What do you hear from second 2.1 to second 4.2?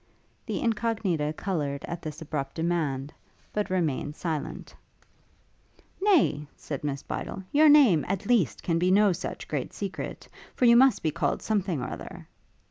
abrupt demand, but remained